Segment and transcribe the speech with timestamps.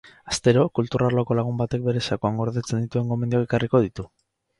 [0.31, 4.07] Astero, kultur arloko lagun batek bere zakuan gordetzen dituen gomendioak ekarriko ditu.